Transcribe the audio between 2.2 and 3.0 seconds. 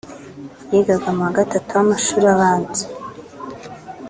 abanza